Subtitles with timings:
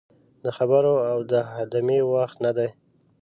[0.43, 1.17] د خبرو او
[1.73, 2.69] دمې وخت نه دی.